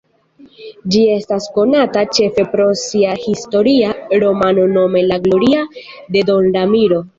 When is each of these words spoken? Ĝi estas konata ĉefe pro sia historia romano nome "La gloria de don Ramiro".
Ĝi 0.93 1.01
estas 1.15 1.45
konata 1.57 2.03
ĉefe 2.19 2.45
pro 2.55 2.65
sia 2.85 3.13
historia 3.27 3.93
romano 4.25 4.67
nome 4.81 5.07
"La 5.13 5.23
gloria 5.29 5.63
de 6.17 6.27
don 6.35 6.53
Ramiro". 6.61 7.03